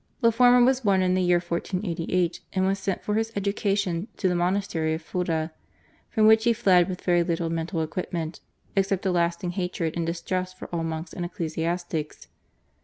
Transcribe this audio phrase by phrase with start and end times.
[0.21, 4.27] The former was born in the year 1488 and was sent for his education to
[4.27, 5.51] the monastery of Fulda,
[6.09, 8.39] from which he fled with very little mental equipment
[8.75, 12.29] except a lasting hatred and distrust for all monks and ecclesiastics.